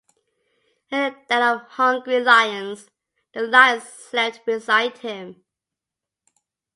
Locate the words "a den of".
0.97-1.61